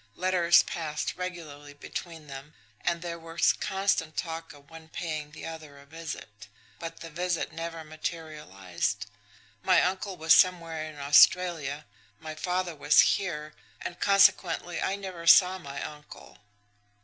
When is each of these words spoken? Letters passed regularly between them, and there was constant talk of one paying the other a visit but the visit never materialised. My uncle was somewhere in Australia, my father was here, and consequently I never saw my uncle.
Letters 0.15 0.63
passed 0.63 1.15
regularly 1.15 1.75
between 1.75 2.25
them, 2.25 2.55
and 2.83 3.03
there 3.03 3.19
was 3.19 3.53
constant 3.53 4.17
talk 4.17 4.51
of 4.51 4.67
one 4.67 4.87
paying 4.89 5.29
the 5.29 5.45
other 5.45 5.77
a 5.77 5.85
visit 5.85 6.47
but 6.79 7.01
the 7.01 7.11
visit 7.11 7.51
never 7.53 7.83
materialised. 7.83 9.05
My 9.61 9.79
uncle 9.79 10.17
was 10.17 10.33
somewhere 10.33 10.83
in 10.85 10.97
Australia, 10.97 11.85
my 12.19 12.33
father 12.33 12.75
was 12.75 12.99
here, 13.01 13.53
and 13.79 13.99
consequently 13.99 14.81
I 14.81 14.95
never 14.95 15.27
saw 15.27 15.59
my 15.59 15.83
uncle. 15.83 16.39